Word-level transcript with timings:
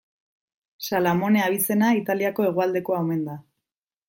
Salamone 0.87 1.43
abizena 1.49 1.93
Italiako 2.01 2.49
hegoaldekoa 2.49 3.05
omen 3.05 3.23
da. 3.29 3.39